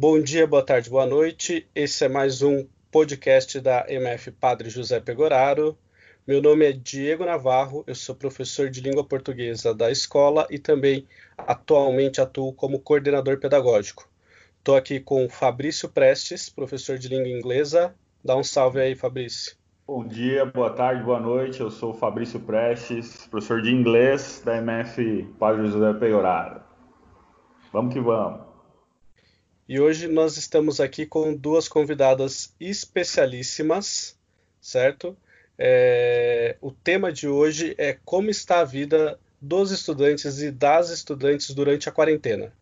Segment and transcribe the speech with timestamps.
[0.00, 1.68] Bom dia, boa tarde, boa noite.
[1.74, 5.76] Esse é mais um podcast da MF Padre José Pegoraro.
[6.26, 11.06] Meu nome é Diego Navarro, eu sou professor de língua portuguesa da escola e também
[11.36, 14.08] atualmente atuo como coordenador pedagógico.
[14.56, 17.94] Estou aqui com Fabrício Prestes, professor de língua inglesa.
[18.24, 19.54] Dá um salve aí, Fabrício.
[19.86, 21.60] Bom dia, boa tarde, boa noite.
[21.60, 26.62] Eu sou Fabrício Prestes, professor de inglês da MF Padre José Pegoraro.
[27.70, 28.49] Vamos que vamos.
[29.70, 34.18] E hoje nós estamos aqui com duas convidadas especialíssimas,
[34.60, 35.16] certo?
[35.56, 41.54] É, o tema de hoje é como está a vida dos estudantes e das estudantes
[41.54, 42.52] durante a quarentena.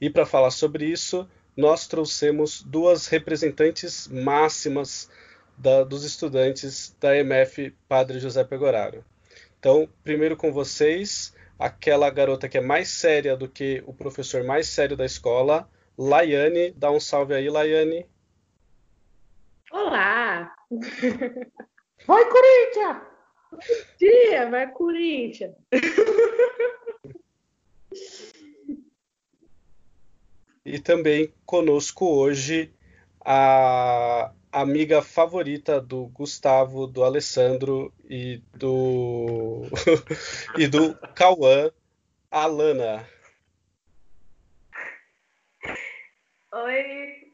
[0.00, 5.10] E para falar sobre isso, nós trouxemos duas representantes máximas
[5.58, 9.04] da, dos estudantes da MF Padre José Pegoraro.
[9.58, 14.68] Então, primeiro com vocês, aquela garota que é mais séria do que o professor mais
[14.68, 16.72] sério da escola, Laiane.
[16.72, 18.06] Dá um salve aí, Laiane.
[19.70, 20.54] Olá!
[22.06, 23.02] Vai, Corinthians!
[23.50, 23.58] Bom
[23.98, 25.54] dia, vai, Corinthians!
[30.64, 32.72] E também conosco hoje
[33.20, 39.62] a amiga favorita do Gustavo, do Alessandro e do
[40.56, 41.70] e do Cauã,
[42.30, 43.06] Alana.
[46.56, 47.32] Oi!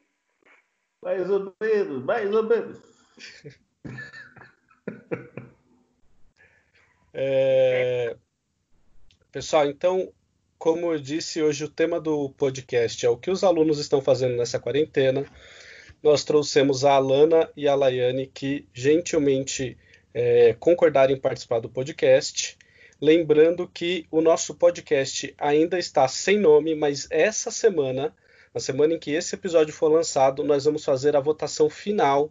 [1.02, 2.78] Mais ou menos, mais ou menos.
[7.12, 8.16] É...
[9.32, 10.12] Pessoal, então,
[10.56, 14.36] como eu disse, hoje o tema do podcast é o que os alunos estão fazendo
[14.36, 15.26] nessa quarentena.
[16.00, 19.76] Nós trouxemos a Alana e a Laiane, que gentilmente
[20.14, 22.56] é, concordaram em participar do podcast.
[23.00, 28.14] Lembrando que o nosso podcast ainda está sem nome, mas essa semana,
[28.54, 32.30] na semana em que esse episódio for lançado, nós vamos fazer a votação final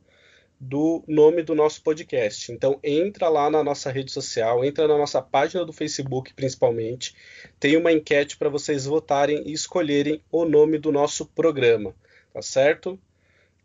[0.60, 2.52] do nome do nosso podcast.
[2.52, 7.16] Então entra lá na nossa rede social, entra na nossa página do Facebook principalmente,
[7.60, 11.96] tem uma enquete para vocês votarem e escolherem o nome do nosso programa,
[12.34, 13.00] tá certo?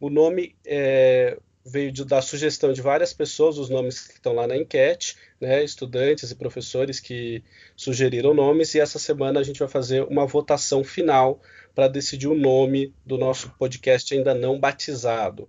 [0.00, 4.46] O nome é, veio de, da sugestão de várias pessoas, os nomes que estão lá
[4.46, 7.42] na enquete, né, estudantes e professores que
[7.74, 11.40] sugeriram nomes, e essa semana a gente vai fazer uma votação final
[11.74, 15.48] para decidir o nome do nosso podcast ainda não batizado.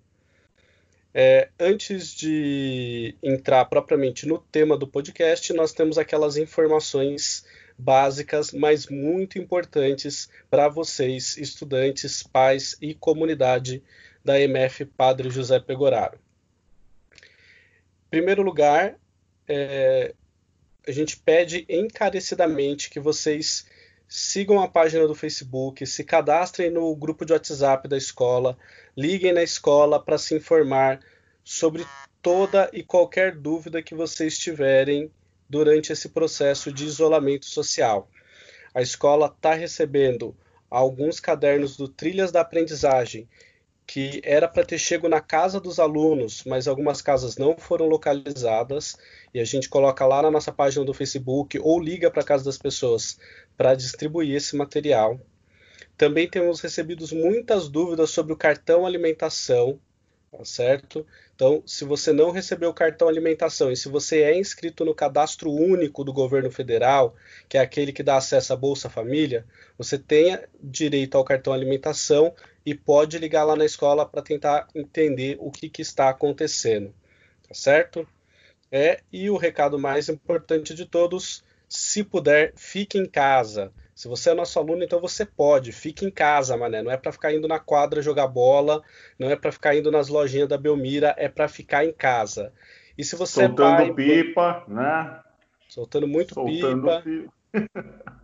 [1.13, 7.45] É, antes de entrar propriamente no tema do podcast, nós temos aquelas informações
[7.77, 13.81] básicas, mas muito importantes para vocês, estudantes, pais e comunidade
[14.25, 16.17] da MF Padre José Pegoraro.
[18.07, 18.95] Em primeiro lugar,
[19.47, 20.15] é,
[20.87, 23.67] a gente pede encarecidamente que vocês
[24.07, 28.57] sigam a página do Facebook, se cadastrem no grupo de WhatsApp da escola,
[28.97, 30.99] liguem na escola para se informar
[31.43, 31.85] sobre
[32.21, 35.11] toda e qualquer dúvida que vocês tiverem
[35.47, 38.09] durante esse processo de isolamento social.
[38.73, 40.35] A escola está recebendo
[40.69, 43.29] alguns cadernos do Trilhas da Aprendizagem,
[43.87, 48.97] que era para ter chego na casa dos alunos, mas algumas casas não foram localizadas,
[49.33, 52.43] e a gente coloca lá na nossa página do Facebook ou liga para a casa
[52.43, 53.17] das pessoas
[53.55, 55.19] para distribuir esse material.
[55.97, 59.79] Também temos recebido muitas dúvidas sobre o cartão alimentação,
[60.31, 61.05] tá certo?
[61.35, 65.51] Então, se você não recebeu o cartão alimentação e se você é inscrito no cadastro
[65.51, 67.15] único do governo federal,
[67.47, 69.45] que é aquele que dá acesso à Bolsa Família,
[69.77, 72.33] você tem direito ao cartão alimentação
[72.65, 76.93] e pode ligar lá na escola para tentar entender o que, que está acontecendo,
[77.47, 78.07] tá certo?
[78.71, 83.71] É, e o recado mais importante de todos, se puder, fique em casa.
[83.93, 85.71] Se você é nosso aluno, então você pode.
[85.71, 86.81] Fique em casa, mané.
[86.81, 88.83] Não é para ficar indo na quadra jogar bola,
[89.17, 92.51] não é para ficar indo nas lojinhas da Belmira, é para ficar em casa.
[92.97, 95.21] E se você é Soltando é pai, pipa, né?
[95.69, 97.01] Soltando muito Soltando pipa.
[97.01, 97.35] pipa.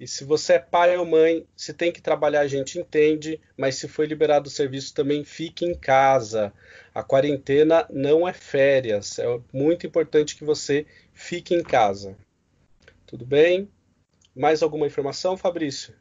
[0.00, 3.74] E se você é pai ou mãe, se tem que trabalhar, a gente entende, mas
[3.74, 6.54] se foi liberado o serviço, também fique em casa.
[6.94, 9.18] A quarentena não é férias.
[9.18, 12.16] É muito importante que você fique em casa.
[13.06, 13.68] Tudo bem?
[14.34, 15.92] Mais alguma informação, Fabrício?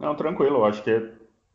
[0.00, 0.56] Não, tranquilo.
[0.56, 1.08] Eu acho que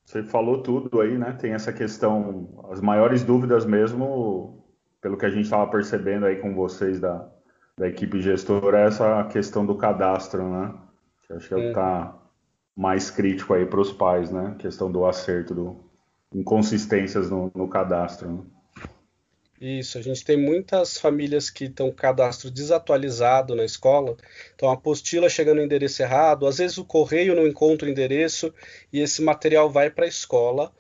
[0.06, 1.34] você falou tudo aí, né?
[1.34, 4.66] Tem essa questão, as maiores dúvidas mesmo,
[5.02, 7.30] pelo que a gente estava percebendo aí com vocês da,
[7.78, 10.87] da equipe gestora, é essa questão do cadastro, né?
[11.28, 12.18] Que acho que é o que está
[12.76, 14.54] mais crítico aí para os pais, né?
[14.56, 15.88] A questão do acerto, do
[16.34, 18.30] inconsistências no, no cadastro.
[18.30, 18.44] Né?
[19.60, 24.16] Isso, a gente tem muitas famílias que estão com cadastro desatualizado na escola,
[24.54, 28.54] então a apostila chega no endereço errado, às vezes o correio não encontra o endereço
[28.94, 30.72] e esse material vai para a escola,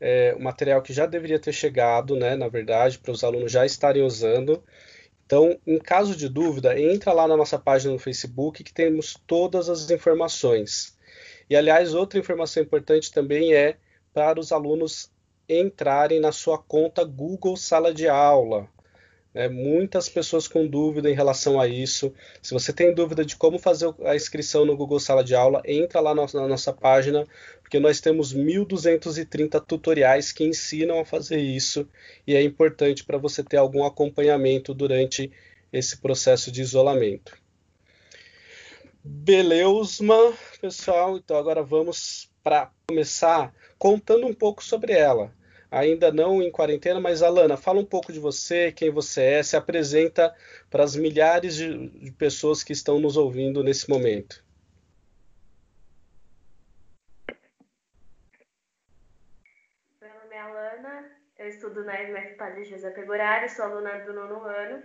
[0.00, 3.66] é, o material que já deveria ter chegado, né, na verdade, para os alunos já
[3.66, 4.62] estarem usando.
[5.30, 9.68] Então, em caso de dúvida, entra lá na nossa página no Facebook que temos todas
[9.68, 10.98] as informações.
[11.48, 13.76] E aliás, outra informação importante também é
[14.12, 15.08] para os alunos
[15.48, 18.68] entrarem na sua conta Google Sala de Aula.
[19.32, 22.12] É, muitas pessoas com dúvida em relação a isso.
[22.42, 26.00] Se você tem dúvida de como fazer a inscrição no Google Sala de Aula, entra
[26.00, 27.24] lá na, na nossa página,
[27.62, 31.88] porque nós temos 1.230 tutoriais que ensinam a fazer isso
[32.26, 35.30] e é importante para você ter algum acompanhamento durante
[35.72, 37.38] esse processo de isolamento.
[39.04, 41.16] Beleusma, pessoal.
[41.16, 45.32] Então agora vamos para começar contando um pouco sobre ela
[45.70, 49.56] ainda não em quarentena, mas Alana, fala um pouco de você, quem você é, se
[49.56, 50.34] apresenta
[50.68, 54.44] para as milhares de, pessoas que estão nos ouvindo nesse momento.
[60.00, 64.44] Meu nome é Alana, eu estudo na FMF Padre José Pegorari, sou aluna do nono
[64.44, 64.82] ano.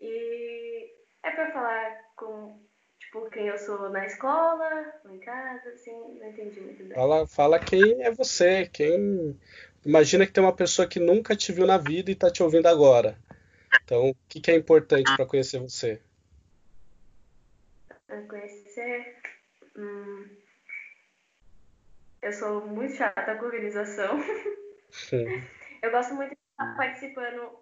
[0.00, 0.92] E
[1.24, 2.60] é para falar com
[3.00, 6.94] tipo quem eu sou na escola, em casa, assim, não entendi muito bem.
[6.94, 9.38] Fala, fala quem é você, quem
[9.84, 12.66] Imagina que tem uma pessoa que nunca te viu na vida e está te ouvindo
[12.66, 13.18] agora.
[13.82, 16.00] Então, o que, que é importante para conhecer você?
[18.06, 19.16] Para conhecer.
[19.76, 20.28] Hum,
[22.20, 24.18] eu sou muito chata com organização.
[25.82, 27.58] eu gosto muito de estar participando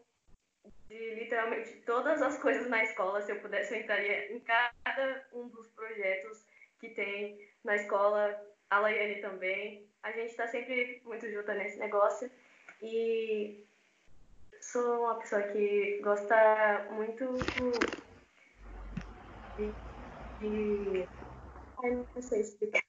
[0.88, 3.20] de literalmente todas as coisas na escola.
[3.20, 6.44] Se eu pudesse, eu entraria em cada um dos projetos
[6.80, 8.34] que tem na escola.
[8.68, 12.30] A Laiane também a gente está sempre muito junta nesse negócio.
[12.80, 13.66] E
[14.60, 17.34] sou uma pessoa que gosta muito
[19.56, 19.74] de.
[20.38, 21.08] de...
[21.82, 22.82] Ai, não sei explicar.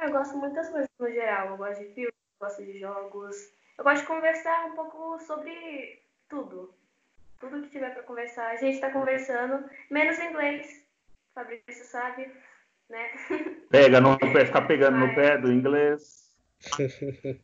[0.00, 1.50] Eu gosto muito das coisas no geral.
[1.50, 3.52] Eu gosto de filmes, gosto de jogos.
[3.78, 6.74] Eu gosto de conversar um pouco sobre tudo.
[7.38, 8.50] Tudo que tiver para conversar.
[8.50, 10.84] A gente está conversando, menos inglês.
[11.34, 12.30] Fabrício sabe
[12.92, 13.10] né?
[13.70, 15.08] Pega no pé, fica pegando Mas...
[15.08, 16.30] no pé do inglês.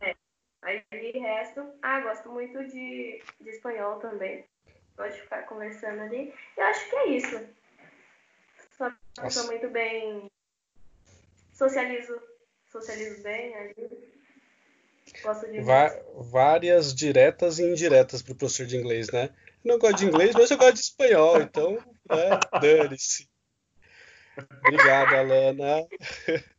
[0.00, 0.14] É.
[0.62, 4.44] Aí de resto, ah, gosto muito de, de espanhol também.
[4.96, 6.32] Gosto de ficar conversando ali.
[6.56, 7.40] Eu acho que é isso.
[8.76, 10.30] Sou uma pessoa muito bem.
[11.52, 12.20] Socializo.
[12.70, 13.74] Socializo bem ali.
[15.22, 15.60] Gosto de.
[16.30, 19.30] várias diretas e indiretas para o professor de inglês, né?
[19.64, 21.72] Não gosto de inglês, mas eu gosto de espanhol, então,
[22.08, 23.28] né, dane-se.
[24.36, 25.86] Obrigado, Alana.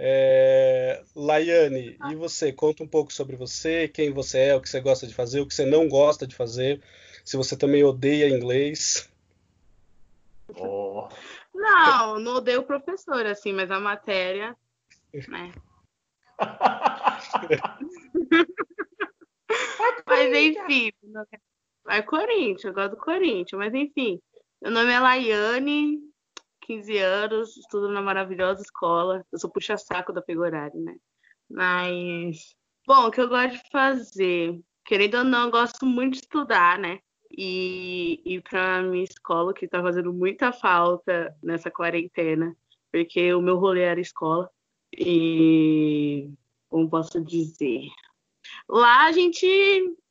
[0.00, 2.52] É, Laiane, e você?
[2.52, 5.46] Conta um pouco sobre você, quem você é, o que você gosta de fazer, o
[5.46, 6.80] que você não gosta de fazer,
[7.24, 9.10] se você também odeia inglês.
[10.56, 11.08] Oh.
[11.52, 14.56] Não, não odeio o professor, assim, mas a matéria,
[15.26, 15.52] né?
[20.06, 20.92] mas enfim,
[21.84, 24.20] vai Corinthians, eu gosto do Corinthians, mas enfim,
[24.62, 26.07] meu nome é Laiane,
[26.68, 29.24] 15 anos, estudo na maravilhosa escola.
[29.32, 30.96] Eu sou puxa-saco da Pegorari, né?
[31.50, 32.54] Mas,
[32.86, 36.78] bom, o que eu gosto de fazer, querendo ou não, eu gosto muito de estudar,
[36.78, 37.00] né?
[37.30, 42.54] E ir para minha escola, que está fazendo muita falta nessa quarentena,
[42.92, 44.50] porque o meu rolê era escola.
[44.92, 46.30] E
[46.68, 47.88] como posso dizer?
[48.68, 49.46] Lá a gente,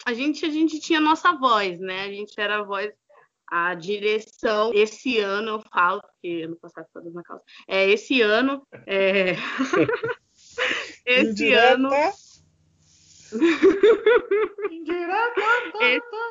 [0.05, 2.05] a gente, a gente tinha nossa voz, né?
[2.05, 2.91] A gente era a voz
[3.49, 8.67] a direção esse ano eu falo porque ano passado foi na causa é esse ano
[8.85, 9.33] é...
[11.05, 11.73] esse Indireta.
[11.73, 11.89] ano
[14.71, 15.41] Indireta.
[15.81, 16.27] esse...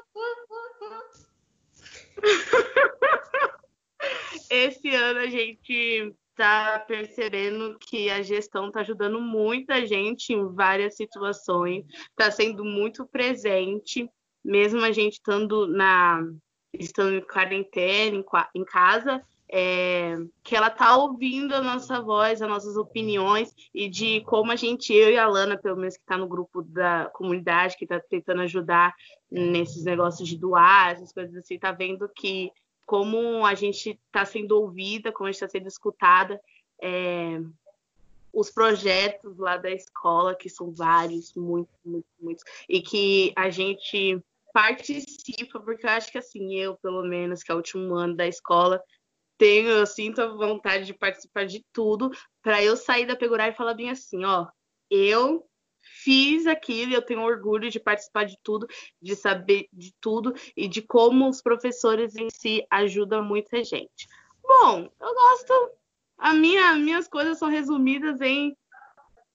[4.50, 10.96] esse ano a gente está percebendo que a gestão está ajudando muita gente em várias
[10.96, 14.06] situações, está sendo muito presente,
[14.44, 16.23] mesmo a gente estando na
[16.78, 22.49] estando em quarentena, em, em casa, é, que ela tá ouvindo a nossa voz, as
[22.49, 26.16] nossas opiniões e de como a gente, eu e a Lana, pelo menos que está
[26.16, 28.95] no grupo da comunidade, que está tentando ajudar
[29.30, 32.50] nesses negócios de doar, essas coisas assim, tá vendo que
[32.85, 36.40] como a gente está sendo ouvida, como a gente está sendo escutada,
[36.80, 37.40] é,
[38.33, 44.23] os projetos lá da escola, que são vários, muitos, muitos, muitos, e que a gente
[44.56, 48.26] participa, porque eu acho que assim, eu, pelo menos, que é o último ano da
[48.26, 48.82] escola,
[49.36, 52.10] tenho, eu sinto a vontade de participar de tudo,
[52.42, 54.46] para eu sair da Pegurar e falar bem assim, ó,
[54.90, 55.46] eu
[56.02, 58.66] fiz aquilo, eu tenho orgulho de participar de tudo,
[59.00, 64.08] de saber de tudo e de como os professores em si ajudam muita gente.
[64.42, 65.70] Bom, eu gosto.
[66.16, 68.56] A minha, minhas coisas são resumidas em,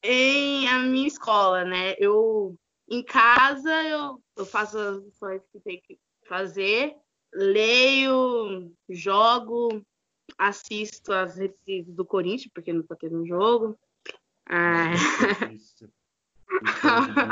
[0.01, 1.93] em a minha escola, né?
[1.99, 2.57] Eu
[2.91, 6.95] em casa eu, eu faço as lições que tem que fazer,
[7.33, 9.81] leio, jogo,
[10.37, 13.79] assisto as reprises do Corinthians, porque não tá tendo jogo.
[14.45, 14.93] Ah.
[15.53, 15.89] Isso,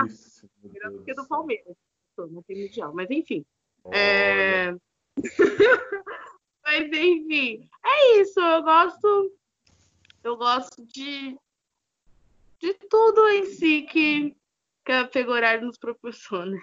[0.08, 0.50] isso,
[0.96, 1.76] porque do Palmeiras,
[2.18, 3.46] não tem mundial, mas enfim.
[3.92, 4.72] É...
[6.64, 8.40] mas enfim, é isso.
[8.40, 9.38] Eu gosto,
[10.24, 11.38] eu gosto de
[12.60, 14.36] de tudo em si que,
[14.90, 16.58] que a Pegorari nos proporciona,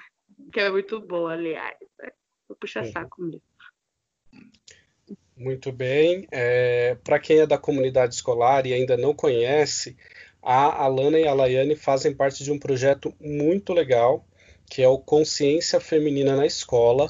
[0.52, 1.76] que é muito boa, aliás.
[1.96, 2.10] Né?
[2.48, 3.40] Vou puxar saco mesmo.
[5.36, 6.26] Muito bem.
[6.32, 9.96] É, Para quem é da comunidade escolar e ainda não conhece,
[10.42, 14.26] a Alana e a Laiane fazem parte de um projeto muito legal,
[14.68, 17.06] que é o Consciência Feminina na Escola.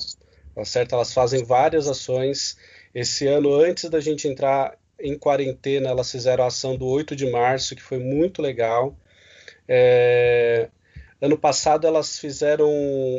[0.54, 0.96] Tá certo?
[0.96, 2.58] Elas fazem várias ações.
[2.94, 7.25] Esse ano, antes da gente entrar em quarentena, elas fizeram a ação do 8 de
[7.30, 8.94] março, que foi muito legal.
[9.66, 10.68] É...
[11.26, 12.71] Ano passado, elas fizeram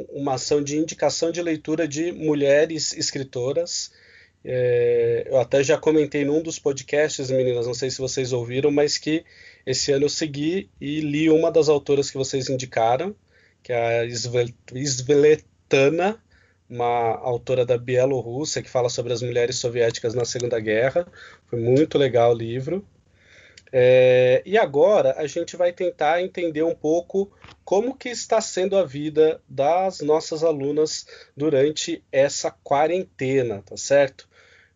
[0.09, 3.91] uma ação de indicação de leitura de mulheres escritoras.
[4.45, 8.97] É, eu até já comentei num dos podcasts, meninas, não sei se vocês ouviram, mas
[8.97, 9.25] que
[9.65, 13.13] esse ano eu segui e li uma das autoras que vocês indicaram,
[13.61, 16.17] que é a Svetlana,
[16.69, 21.05] uma autora da Bielorrússia, que fala sobre as mulheres soviéticas na Segunda Guerra.
[21.47, 22.87] Foi muito legal o livro.
[23.71, 27.31] É, e agora a gente vai tentar entender um pouco
[27.65, 31.05] como que está sendo a vida das nossas alunas
[31.35, 34.27] durante essa quarentena, tá certo?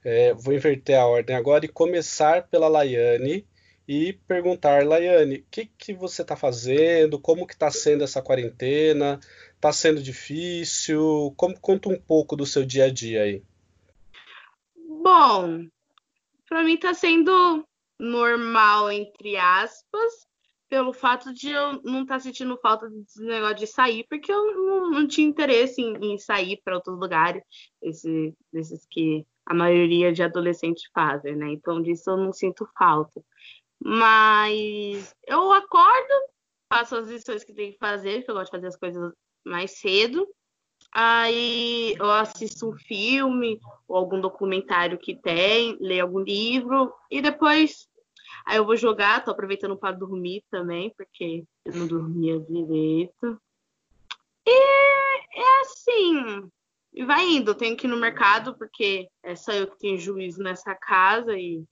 [0.03, 3.45] É, vou inverter a ordem agora e começar pela Laiane
[3.87, 7.19] e perguntar, Laiane, o que, que você está fazendo?
[7.19, 9.19] Como que está sendo essa quarentena?
[9.55, 11.33] Está sendo difícil?
[11.37, 13.43] Como, conta um pouco do seu dia a dia aí.
[15.03, 15.67] Bom,
[16.47, 17.65] para mim está sendo
[18.01, 20.27] normal, entre aspas,
[20.67, 24.55] pelo fato de eu não estar tá sentindo falta desse negócio de sair, porque eu
[24.55, 27.43] não, não tinha interesse em, em sair para outros lugares,
[27.81, 31.51] esse, esses que a maioria de adolescentes fazem, né?
[31.51, 33.21] Então disso eu não sinto falta.
[33.79, 36.13] Mas eu acordo,
[36.71, 39.13] faço as lições que tem que fazer, que eu gosto de fazer as coisas
[39.45, 40.27] mais cedo.
[40.93, 47.87] Aí eu assisto um filme ou algum documentário que tem, leio algum livro e depois
[48.45, 53.39] aí eu vou jogar, tô aproveitando para dormir também, porque eu não dormia direito.
[54.45, 54.51] E
[55.33, 56.49] é assim,
[56.93, 59.97] e vai indo, eu tenho que ir no mercado, porque é só eu que tenho
[59.97, 61.63] juízo nessa casa e,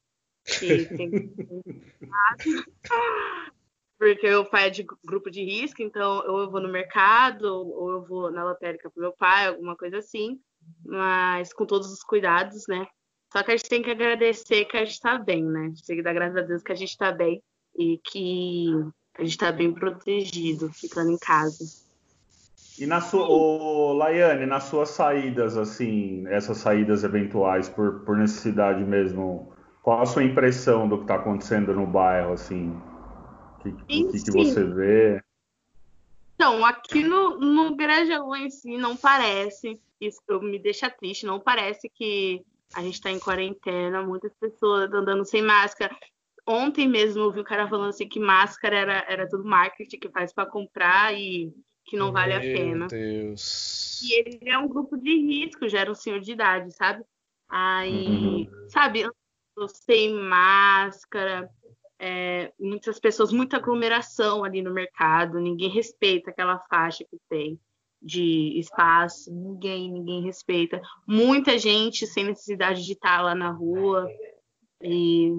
[0.98, 1.30] tem que
[4.00, 7.92] porque o pai é de grupo de risco, então ou eu vou no mercado, ou
[7.92, 10.40] eu vou na lotérica pro meu pai, alguma coisa assim,
[10.86, 12.88] mas com todos os cuidados, né?
[13.32, 15.66] Só que a gente tem que agradecer que a gente tá bem, né?
[15.66, 17.42] A gente tem que dar graças a Deus que a gente tá bem
[17.78, 18.72] e que
[19.18, 21.64] a gente tá bem protegido, ficando em casa.
[22.80, 28.84] E na sua, ô, Laiane, nas suas saídas, assim, essas saídas eventuais por, por necessidade
[28.84, 29.52] mesmo,
[29.84, 32.70] qual a sua impressão do que está acontecendo no bairro, assim?
[32.70, 35.22] O que, que, que, você vê?
[36.36, 41.90] Então, aqui no, no Grajaú em si não parece, isso me deixa triste, não parece
[41.90, 45.96] que a gente está em quarentena, muitas pessoas andando sem máscara.
[46.48, 50.10] Ontem mesmo eu vi o cara falando assim que máscara era, era tudo marketing que
[50.10, 51.54] faz para comprar e
[51.86, 52.88] que não vale a pena.
[52.88, 54.02] Meu Deus.
[54.02, 57.04] E ele é um grupo de risco, já era um senhor de idade, sabe?
[57.48, 58.70] Aí, uhum.
[58.70, 59.10] sabe,
[59.68, 61.50] sem máscara,
[61.98, 67.60] é, muitas pessoas, muita aglomeração ali no mercado, ninguém respeita aquela faixa que tem
[68.02, 70.82] de espaço, ninguém, ninguém respeita.
[71.06, 74.10] Muita gente sem necessidade de estar lá na rua.
[74.82, 75.32] E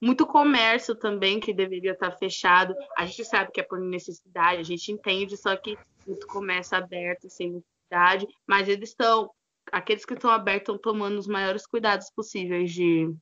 [0.00, 2.74] muito comércio também que deveria estar fechado.
[2.96, 7.28] A gente sabe que é por necessidade, a gente entende, só que muito comércio aberto
[7.28, 9.30] sem necessidade, mas eles estão,
[9.72, 13.12] aqueles que estão abertos estão tomando os maiores cuidados possíveis de,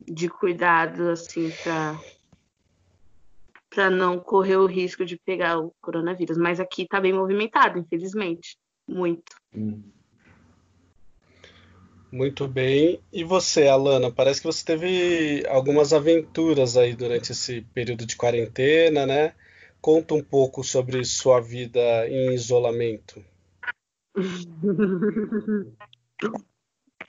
[0.00, 1.98] de cuidado, assim, para
[3.70, 6.36] para não correr o risco de pegar o coronavírus.
[6.36, 8.56] Mas aqui está bem movimentado, infelizmente,
[8.86, 9.36] muito.
[9.54, 9.82] Hum.
[12.10, 13.02] Muito bem.
[13.12, 14.10] E você, Alana?
[14.10, 19.34] Parece que você teve algumas aventuras aí durante esse período de quarentena, né?
[19.80, 23.22] Conta um pouco sobre sua vida em isolamento.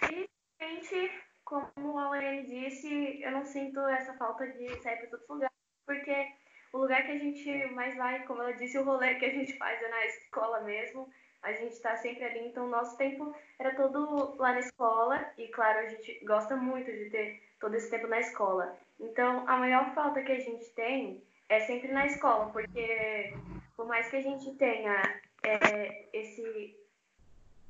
[0.01, 1.11] Infelizmente,
[1.45, 5.55] como a Lorene disse, eu não sinto essa falta de sair para todos os lugares,
[5.85, 6.27] porque
[6.71, 9.57] o lugar que a gente mais vai, como ela disse, o rolê que a gente
[9.57, 11.09] faz é na escola mesmo.
[11.41, 15.79] A gente está sempre ali, então nosso tempo era todo lá na escola e, claro,
[15.79, 18.77] a gente gosta muito de ter todo esse tempo na escola.
[18.99, 23.33] Então, a maior falta que a gente tem é sempre na escola, porque
[23.75, 26.75] por mais que a gente tenha é, esse,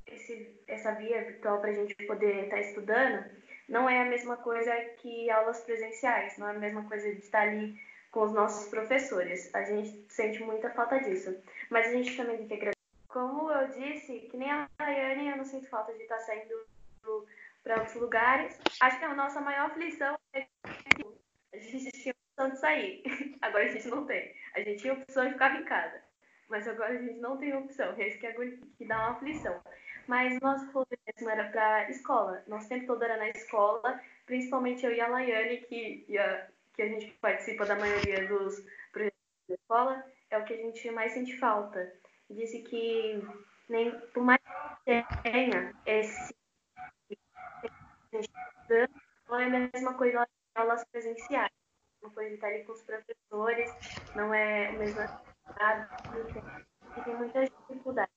[0.07, 3.23] esse, essa via virtual para a gente poder estar tá estudando,
[3.69, 7.41] não é a mesma coisa que aulas presenciais, não é a mesma coisa de estar
[7.41, 7.79] ali
[8.11, 9.53] com os nossos professores.
[9.53, 11.35] A gente sente muita falta disso.
[11.69, 12.79] Mas a gente também tem que agradecer.
[13.07, 16.53] Como eu disse, que nem a Daiane, eu não sinto falta de estar saindo
[17.63, 18.59] para outros lugares.
[18.79, 20.47] Acho que a nossa maior aflição é que
[21.53, 23.03] a gente tinha opção de sair.
[23.41, 24.35] Agora a gente não tem.
[24.55, 26.01] A gente tinha opção de ficar em casa.
[26.47, 27.93] Mas agora a gente não tem opção.
[27.95, 29.61] É isso que, é, que dá uma aflição.
[30.07, 32.43] Mas nosso rolê mesmo era para escola.
[32.47, 36.05] Nosso tempo todo era na escola, principalmente eu e a Laiane, que,
[36.79, 39.19] que a gente participa da maioria dos projetos
[39.50, 41.93] da escola, é o que a gente mais sente falta.
[42.29, 43.21] Disse que
[43.67, 44.39] nem por mais
[44.86, 46.33] que tenha esse
[49.27, 51.51] não é a mesma coisa em aulas presenciais.
[52.01, 53.69] Uma coisa de estar ali com os professores,
[54.15, 55.01] não é o mesmo
[57.03, 58.12] tem muita dificuldade.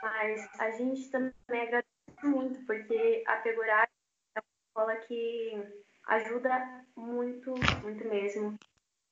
[0.00, 1.88] Mas a gente também agradece
[2.22, 3.88] muito, porque a Pegorá
[4.36, 8.58] é uma escola que ajuda muito, muito mesmo.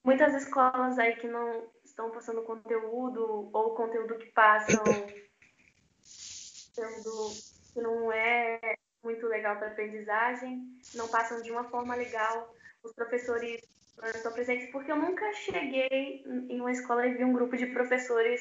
[0.05, 4.83] Muitas escolas aí que não estão passando conteúdo ou conteúdo que passam
[6.75, 7.31] conteúdo
[7.73, 10.63] que não é muito legal para aprendizagem,
[10.95, 12.55] não passam de uma forma legal.
[12.83, 13.61] Os professores
[14.15, 18.41] estão presentes porque eu nunca cheguei em uma escola e vi um grupo de professores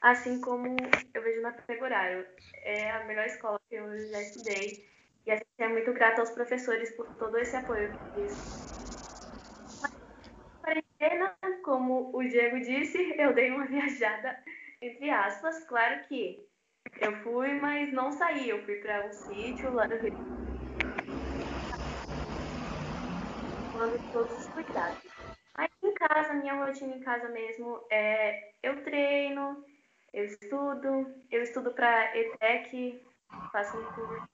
[0.00, 0.76] assim como
[1.14, 2.26] eu vejo na Pegorário.
[2.62, 4.95] É a melhor escola que eu já estudei
[5.26, 8.66] e a gente é muito grata aos professores por todo esse apoio que eles
[10.62, 14.36] quarentena, como o Diego disse, eu dei uma viajada
[14.80, 15.64] entre aspas.
[15.64, 16.46] Claro que
[17.00, 18.48] eu fui, mas não saí.
[18.48, 20.12] Eu fui para um sítio lá no Rio.
[23.72, 25.02] Tomando todos os cuidados.
[25.56, 29.64] Mas em casa, minha rotina em casa mesmo é eu treino,
[30.12, 33.02] eu estudo, eu estudo para ETEC,
[33.52, 34.28] faço um curso,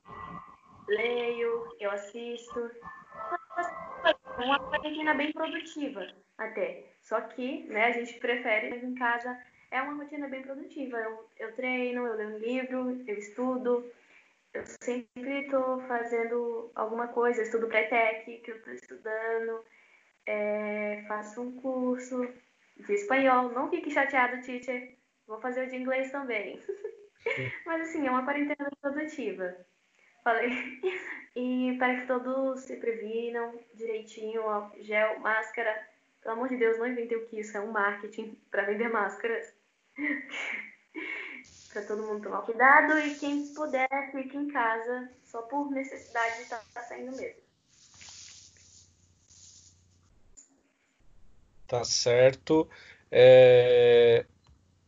[0.89, 2.71] leio, eu assisto.
[4.39, 6.07] Uma quarentena bem produtiva
[6.39, 6.85] até.
[7.03, 9.39] Só que, né, a gente prefere em casa.
[9.71, 10.99] É uma rotina bem produtiva.
[10.99, 13.91] Eu, eu treino, eu leio um livro, eu estudo.
[14.53, 17.41] Eu sempre estou fazendo alguma coisa.
[17.41, 19.65] Eu estudo para ETEC, que eu estou estudando.
[20.27, 22.29] É, faço um curso
[22.77, 23.51] de espanhol.
[23.51, 26.61] Não fique chateado, teacher Vou fazer o de inglês também.
[27.65, 29.57] Mas assim, é uma quarentena produtiva.
[30.23, 30.51] Falei.
[31.35, 35.89] E para que todos se previnam direitinho, ó, gel, máscara.
[36.21, 39.55] Pelo amor de Deus, não inventem o que isso é um marketing para vender máscaras.
[41.73, 46.43] para todo mundo tomar cuidado e quem puder fique em casa só por necessidade de
[46.43, 47.41] estar tá saindo mesmo.
[51.67, 52.69] Tá certo.
[53.11, 54.27] É...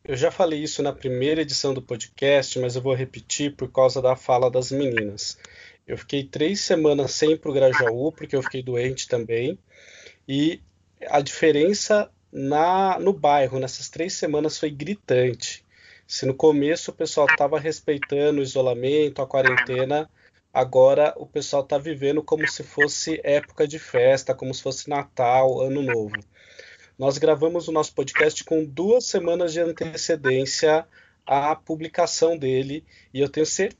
[0.07, 4.03] Eu já falei isso na primeira edição do podcast, mas eu vou repetir por causa
[4.03, 5.39] da fala das meninas.
[5.87, 9.59] Eu fiquei três semanas sem ir para o Grajaú, porque eu fiquei doente também.
[10.29, 10.61] E
[11.07, 15.65] a diferença na, no bairro nessas três semanas foi gritante.
[16.07, 20.11] Se no começo o pessoal estava respeitando o isolamento, a quarentena,
[20.53, 25.63] agora o pessoal está vivendo como se fosse época de festa, como se fosse Natal,
[25.63, 26.21] Ano Novo.
[26.97, 30.87] Nós gravamos o nosso podcast com duas semanas de antecedência
[31.27, 33.75] à publicação dele e eu tenho certeza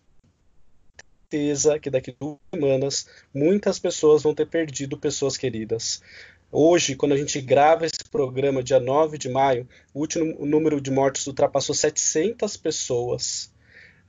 [1.79, 6.03] que daqui duas semanas muitas pessoas vão ter perdido pessoas queridas.
[6.51, 10.91] Hoje, quando a gente grava esse programa, dia 9 de maio, o último número de
[10.91, 13.53] mortes ultrapassou 700 pessoas.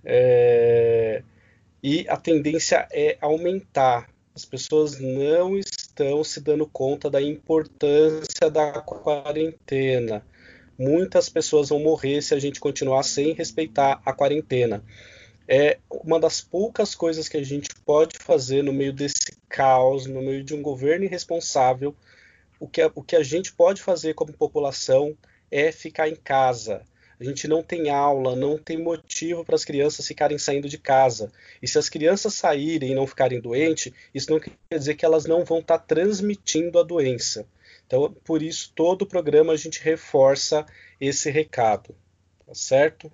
[0.03, 1.21] É...
[1.81, 4.09] E a tendência é aumentar.
[4.33, 10.25] As pessoas não estão estão se dando conta da importância da quarentena.
[10.77, 14.83] Muitas pessoas vão morrer se a gente continuar sem respeitar a quarentena.
[15.47, 20.21] É uma das poucas coisas que a gente pode fazer no meio desse caos, no
[20.21, 21.95] meio de um governo irresponsável.
[22.59, 25.17] O que a, o que a gente pode fazer como população
[25.49, 26.83] é ficar em casa
[27.19, 31.31] a gente não tem aula, não tem motivo para as crianças ficarem saindo de casa.
[31.61, 35.25] E se as crianças saírem e não ficarem doentes, isso não quer dizer que elas
[35.25, 37.47] não vão estar tá transmitindo a doença.
[37.85, 40.65] Então, por isso, todo o programa a gente reforça
[40.99, 41.95] esse recado.
[42.45, 43.11] Tá certo?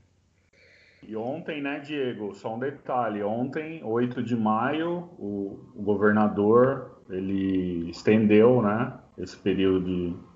[1.03, 3.23] E ontem, né, Diego, só um detalhe.
[3.23, 10.30] Ontem, 8 de maio, o, o governador ele estendeu né, esse período de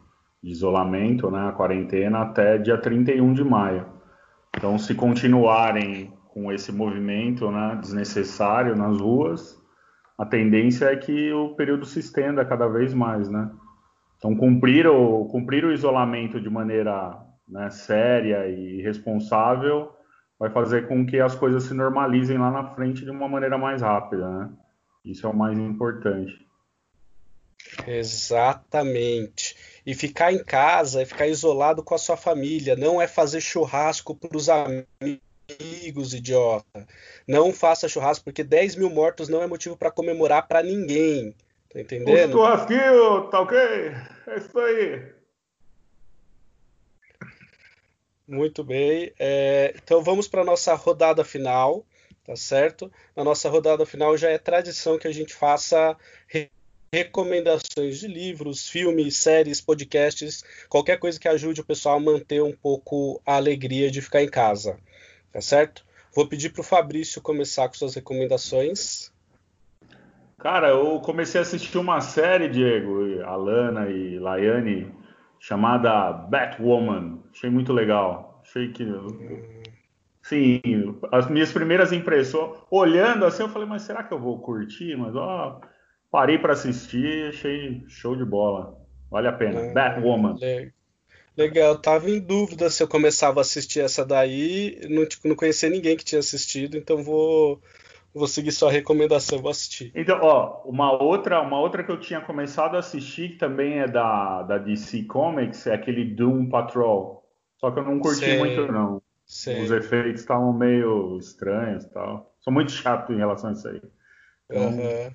[0.45, 3.84] de isolamento, né, a quarentena, até dia 31 de maio.
[4.55, 9.60] Então, se continuarem com esse movimento né, desnecessário nas ruas,
[10.15, 13.49] a tendência é que o período se estenda cada vez mais, né?
[14.19, 17.17] Então, cumprir o, cumprir o isolamento de maneira
[17.49, 19.93] né, séria e responsável
[20.39, 23.81] vai fazer com que as coisas se normalizem lá na frente de uma maneira mais
[23.81, 24.49] rápida, né?
[25.03, 26.45] Isso é o mais importante.
[27.88, 29.55] Exatamente.
[29.86, 34.15] E ficar em casa é ficar isolado com a sua família, não é fazer churrasco
[34.15, 36.88] para os amigos, idiota.
[37.28, 41.36] Não faça churrasco, porque 10 mil mortos não é motivo para comemorar para ninguém.
[41.71, 42.30] Tá entendendo?
[42.30, 43.58] O churrasquinho, tá ok?
[43.60, 45.15] É isso aí.
[48.28, 49.13] Muito bem.
[49.19, 51.86] É, então vamos para a nossa rodada final,
[52.26, 52.91] tá certo?
[53.15, 55.95] Na nossa rodada final já é tradição que a gente faça
[56.95, 62.53] recomendações de livros, filmes, séries, podcasts, qualquer coisa que ajude o pessoal a manter um
[62.53, 64.77] pouco a alegria de ficar em casa,
[65.29, 65.86] tá certo?
[66.15, 69.12] Vou pedir para o Fabrício começar com suas recomendações.
[70.38, 74.89] Cara, eu comecei a assistir uma série, Diego, Alana e Laiane,
[75.38, 77.19] chamada Batwoman.
[77.34, 78.41] Achei muito legal.
[78.41, 78.86] Achei que.
[80.21, 80.62] Sim,
[81.12, 84.95] as minhas primeiras impressões, olhando assim, eu falei, mas será que eu vou curtir?
[84.95, 85.60] Mas ó,
[86.15, 88.80] Parei para assistir, achei show de bola.
[89.12, 89.69] Vale a pena.
[89.69, 90.38] Ah, Batwoman.
[91.36, 94.80] Legal, eu tava em dúvida se eu começava a assistir essa daí.
[94.89, 97.62] Não, tipo, não conhecia ninguém que tinha assistido, então vou,
[98.13, 99.91] vou seguir sua recomendação, vou assistir.
[99.93, 103.86] Então, ó, uma outra, uma outra que eu tinha começado a assistir, que também é
[103.86, 107.30] da, da DC Comics, é aquele Doom Patrol.
[107.58, 108.39] Só que eu não curti Sei.
[108.39, 109.01] muito, não.
[109.25, 109.62] Sei.
[109.62, 112.34] Os efeitos estavam meio estranhos e tal.
[112.39, 113.82] Sou muito chato em relação a isso aí.
[114.49, 115.12] Então, uhum.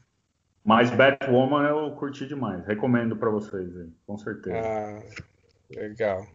[0.64, 2.66] Mas Batwoman eu curti demais.
[2.66, 4.58] Recomendo para vocês, aí, com certeza.
[4.58, 5.02] Ah,
[5.70, 6.26] legal.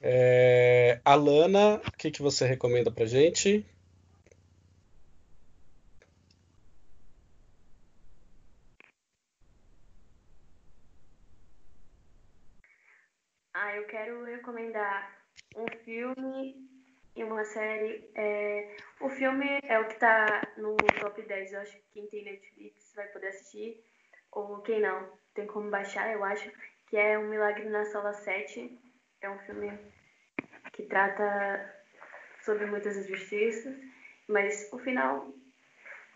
[0.00, 3.64] É, Alana, o que, que você recomenda pra gente?
[13.54, 15.12] Ah, eu quero recomendar
[15.56, 16.56] um filme
[17.14, 18.10] e uma série.
[18.14, 21.52] É, o filme é o que está no top 10.
[21.52, 23.80] Eu acho que quem tem Netflix vai poder assistir.
[24.32, 26.50] Ou quem não, tem como baixar, eu acho.
[26.88, 28.76] Que é Um Milagre na Sala 7.
[29.20, 29.78] É um filme
[30.72, 31.72] que trata
[32.44, 33.72] sobre muitas injustiças.
[34.26, 35.28] Mas o final.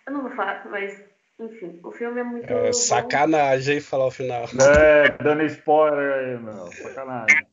[0.05, 1.01] Eu não vou falar, mas
[1.39, 2.53] enfim, o filme é muito.
[2.53, 4.45] É, sacanagem falar o final.
[4.45, 6.73] É, dando spoiler aí, meu.
[6.73, 7.47] Sacanagem.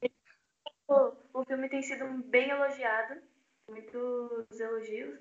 [0.87, 3.21] O, o filme tem sido bem elogiado
[3.67, 5.19] muitos elogios.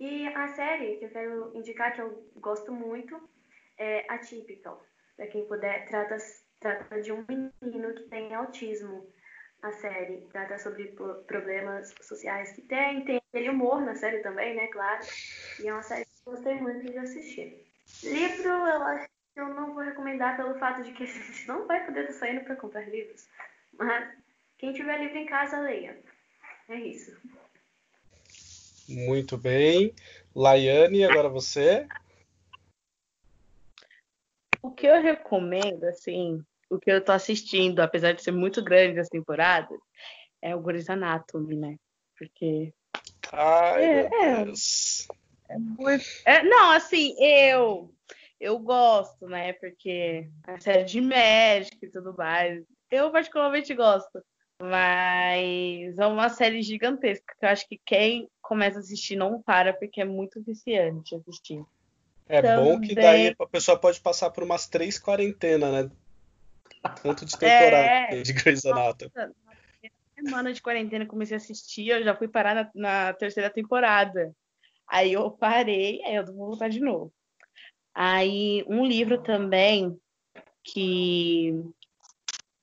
[0.00, 3.28] E a série que eu quero indicar, que eu gosto muito,
[3.78, 4.84] é Atypical.
[5.16, 6.16] Para quem puder, trata,
[6.60, 9.08] trata de um menino que tem autismo.
[9.62, 10.94] A série trata sobre
[11.26, 15.00] problemas sociais que tem, tem aquele humor na série também, né, claro.
[15.62, 17.64] E é uma série que eu gostei muito de assistir.
[18.02, 21.66] Livro, eu acho que eu não vou recomendar pelo fato de que a gente não
[21.66, 23.26] vai poder estar saindo para comprar livros.
[23.78, 24.14] Mas
[24.58, 25.98] quem tiver livro em casa, leia.
[26.68, 27.16] É isso.
[28.88, 29.94] Muito bem.
[30.34, 31.86] Laiane, agora você.
[34.62, 38.98] O que eu recomendo, assim, o que eu tô assistindo, apesar de ser muito grande
[38.98, 39.78] as temporadas,
[40.42, 41.76] é o Grey's Anatomy, né?
[42.18, 42.72] Porque.
[43.32, 45.08] Ai, é, meu é, Deus.
[45.48, 46.04] É muito...
[46.24, 47.94] é, não, assim, eu
[48.40, 49.54] eu gosto, né?
[49.54, 52.62] Porque a série de médico e tudo mais.
[52.90, 54.22] Eu particularmente gosto.
[54.60, 59.72] Mas é uma série gigantesca que eu acho que quem começa a assistir não para
[59.72, 61.64] porque é muito viciante assistir.
[62.28, 62.64] É Também...
[62.64, 65.90] bom que daí a pessoa pode passar por umas três quarentenas, né?
[67.02, 68.22] Tanto de temporada é...
[68.22, 69.10] de Grey's Anatomy.
[70.14, 74.34] Semana de quarentena comecei a assistir, eu já fui parar na, na, terceira temporada.
[74.86, 77.12] Aí eu parei, aí eu vou voltar de novo.
[77.94, 79.98] Aí um livro também
[80.62, 81.52] que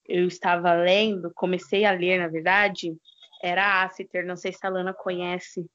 [0.07, 2.95] eu estava lendo, comecei a ler, na verdade,
[3.43, 5.65] era Aster, não sei se a Lana conhece.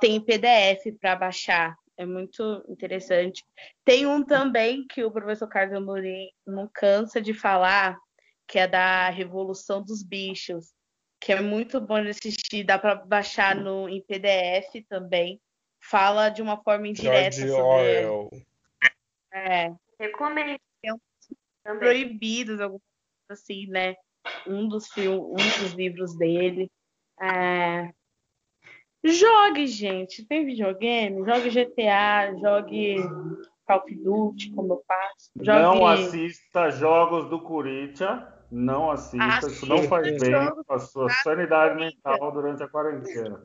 [0.00, 3.44] Tem PDF para baixar, é muito interessante.
[3.84, 7.98] Tem um também que o professor Carlos Amorim não cansa de falar,
[8.46, 10.72] que é da Revolução dos Bichos,
[11.20, 15.40] que é muito bom de assistir, dá para baixar no, em PDF também.
[15.80, 18.06] Fala de uma forma indireta George sobre...
[18.06, 18.30] Orwell.
[19.32, 19.72] É.
[19.98, 20.60] Recomendo.
[21.62, 22.82] Proibidos, algumas
[23.28, 23.96] assim, né?
[24.46, 26.70] Um dos, um dos livros dele.
[27.20, 27.90] É...
[29.04, 30.24] Jogue, gente.
[30.24, 31.24] Tem videogame?
[31.24, 32.96] Jogue GTA, jogue
[33.66, 35.30] Call of Duty, como eu faço.
[35.36, 35.62] Jogue...
[35.62, 38.22] Não assista jogos do Corinthians.
[38.50, 40.32] não assista, assista isso não faz bem
[40.66, 43.44] para a sua sanidade mental durante a quarentena.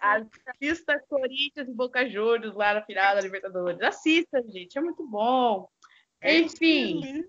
[0.00, 3.80] Assista Corinthians e Boca Juniors lá na final da Libertadores.
[3.82, 5.68] Assista, gente, é muito bom.
[6.22, 7.24] Enfim.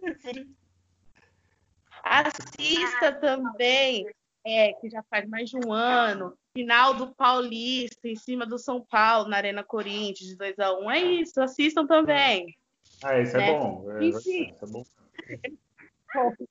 [2.03, 4.07] Assista também,
[4.47, 8.81] é, que já faz mais de um ano, final do Paulista em cima do São
[8.81, 10.91] Paulo, na Arena Corinthians, de 2 a 1 um.
[10.91, 12.55] É isso, assistam também.
[13.03, 13.59] Ah, isso é né?
[13.59, 13.91] bom.
[13.91, 14.53] É, Enfim.
[14.53, 14.83] Isso é bom.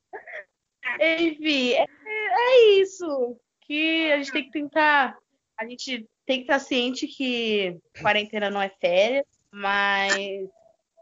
[1.01, 3.37] Enfim, é, é isso.
[3.63, 5.17] Que a gente tem que tentar.
[5.59, 10.49] A gente tem que estar ciente que quarentena não é férias, mas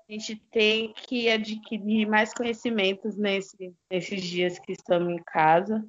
[0.09, 5.85] a gente tem que adquirir mais conhecimentos nesse, nesses dias que estamos em casa,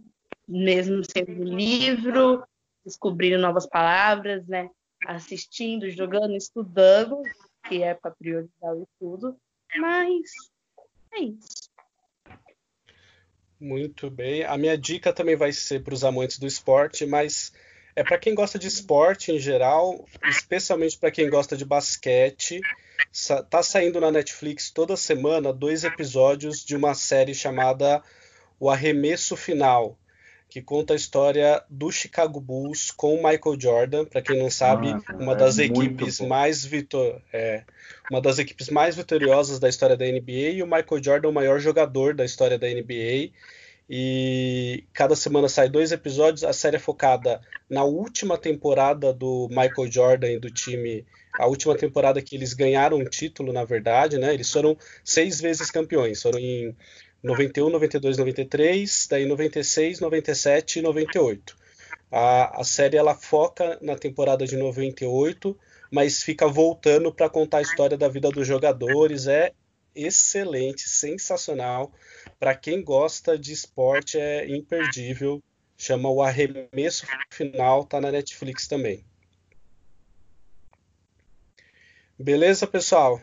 [0.47, 2.43] mesmo sendo livro,
[2.85, 4.69] descobrindo novas palavras, né?
[5.05, 7.21] Assistindo, jogando, estudando,
[7.67, 9.37] que é para priorizar o estudo.
[9.77, 10.29] Mas
[11.13, 11.69] é isso.
[13.59, 14.43] Muito bem.
[14.43, 17.53] A minha dica também vai ser para os amantes do esporte, mas
[17.95, 22.59] é para quem gosta de esporte em geral, especialmente para quem gosta de basquete.
[23.49, 28.03] Tá saindo na Netflix toda semana dois episódios de uma série chamada
[28.59, 29.97] O Arremesso Final,
[30.49, 34.93] que conta a história do Chicago Bulls com o Michael Jordan, para quem não sabe,
[34.93, 37.63] Nossa, uma das é equipes mais vitor é,
[38.09, 41.59] uma das equipes mais vitoriosas da história da NBA e o Michael Jordan o maior
[41.59, 43.31] jogador da história da NBA
[43.89, 46.43] e cada semana sai dois episódios.
[46.43, 51.05] A série é focada na última temporada do Michael Jordan e do time,
[51.37, 54.33] a última temporada que eles ganharam um título, na verdade, né?
[54.33, 56.75] Eles foram seis vezes campeões, foram em
[57.25, 61.57] 91, 92, 93, daí 96, 97 e 98.
[62.11, 65.57] A, a série ela foca na temporada de 98,
[65.91, 69.25] mas fica voltando para contar a história da vida dos jogadores.
[69.25, 69.51] É
[69.95, 71.91] excelente, sensacional.
[72.39, 75.41] Para quem gosta de esporte, é imperdível.
[75.75, 79.03] Chama O Arremesso Final, tá na Netflix também.
[82.19, 83.19] Beleza, pessoal?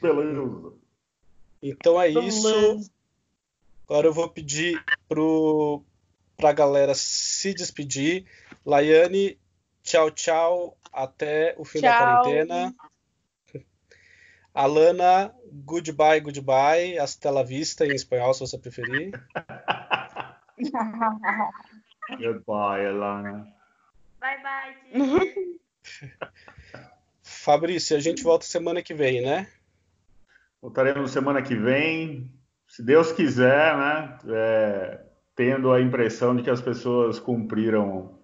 [0.00, 0.81] Beleza.
[1.62, 2.90] Então é isso.
[3.84, 4.82] Agora eu vou pedir
[6.36, 8.26] para a galera se despedir.
[8.64, 9.38] Laiane,
[9.82, 10.76] tchau, tchau.
[10.92, 11.90] Até o fim tchau.
[11.90, 12.74] da quarentena.
[14.54, 16.98] Alana, goodbye, goodbye.
[16.98, 19.10] Hasta la vista em espanhol, se você preferir.
[22.18, 23.46] goodbye, Alana.
[24.20, 24.76] Bye, bye.
[27.22, 29.50] Fabrício, a gente volta semana que vem, né?
[30.62, 32.32] Voltaremos semana que vem,
[32.68, 34.18] se Deus quiser, né?
[34.28, 35.00] É,
[35.34, 38.16] tendo a impressão de que as pessoas cumpriram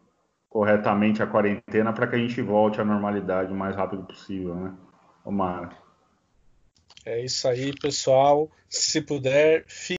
[0.49, 4.73] corretamente a quarentena para que a gente volte à normalidade o mais rápido possível, né?
[5.25, 5.71] Tomara.
[7.05, 8.51] É isso aí, pessoal.
[8.69, 9.85] Se puder, fique